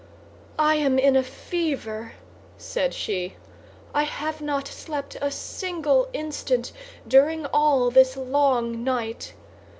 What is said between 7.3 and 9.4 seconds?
all this long night.